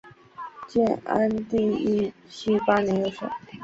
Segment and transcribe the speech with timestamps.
[0.67, 3.29] 晋安帝义熙八年又省。